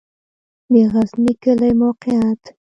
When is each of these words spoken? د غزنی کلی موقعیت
د 0.71 0.73
غزنی 0.91 1.33
کلی 1.43 1.71
موقعیت 1.81 2.41